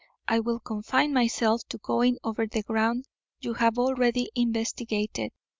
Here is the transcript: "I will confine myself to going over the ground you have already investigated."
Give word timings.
"I 0.27 0.39
will 0.39 0.59
confine 0.59 1.13
myself 1.13 1.61
to 1.69 1.77
going 1.77 2.17
over 2.23 2.47
the 2.47 2.63
ground 2.63 3.07
you 3.39 3.53
have 3.53 3.77
already 3.77 4.31
investigated." 4.33 5.31